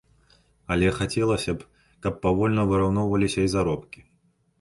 [0.75, 1.67] Але хацелася б,
[2.05, 4.01] каб павольна выраўноўваліся і заробкі.